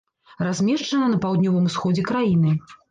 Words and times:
Размешчана 0.47 1.11
на 1.13 1.21
паўднёвым 1.27 1.71
усходзе 1.71 2.11
краіны. 2.11 2.61